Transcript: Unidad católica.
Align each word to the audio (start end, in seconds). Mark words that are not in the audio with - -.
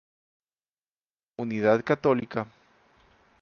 Unidad 1.37 1.83
católica. 1.83 2.47